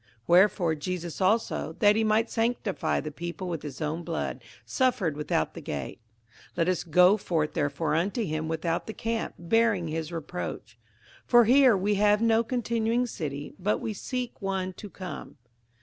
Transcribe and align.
58:013:012 0.21 0.23
Wherefore 0.29 0.73
Jesus 0.73 1.21
also, 1.21 1.75
that 1.77 1.95
he 1.95 2.03
might 2.03 2.31
sanctify 2.31 2.99
the 3.01 3.11
people 3.11 3.47
with 3.47 3.61
his 3.61 3.81
own 3.81 4.01
blood, 4.01 4.41
suffered 4.65 5.15
without 5.15 5.53
the 5.53 5.61
gate. 5.61 5.99
58:013:013 6.55 6.57
Let 6.57 6.69
us 6.69 6.83
go 6.85 7.17
forth 7.17 7.53
therefore 7.53 7.93
unto 7.93 8.23
him 8.25 8.47
without 8.47 8.87
the 8.87 8.95
camp, 8.95 9.35
bearing 9.37 9.89
his 9.89 10.11
reproach. 10.11 10.79
58:013:014 11.25 11.27
For 11.29 11.45
here 11.45 11.77
have 11.93 12.21
we 12.21 12.25
no 12.27 12.43
continuing 12.43 13.05
city, 13.05 13.53
but 13.59 13.77
we 13.77 13.93
seek 13.93 14.41
one 14.41 14.73
to 14.73 14.89
come. 14.89 15.37